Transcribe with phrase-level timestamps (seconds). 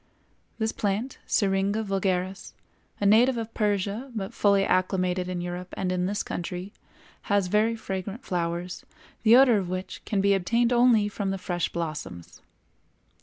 [0.57, 2.53] This plant, Syringa vulgaris,
[2.99, 6.73] a native of Persia but fully acclimated in Europe and in this country,
[7.29, 8.83] has very fragrant flowers,
[9.21, 12.41] the odor of which can be obtained only from the fresh blossoms.